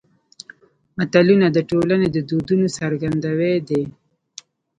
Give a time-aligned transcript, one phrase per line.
[0.97, 3.83] متلونه د ټولنې د دودونو څرګندوی دي